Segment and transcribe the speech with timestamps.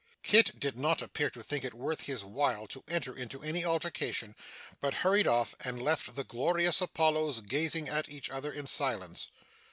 [0.23, 4.35] Kit did not appear to think it worth his while to enter into any altercation,
[4.79, 9.27] but hurried off and left the Glorious Apollos gazing at each other in silence.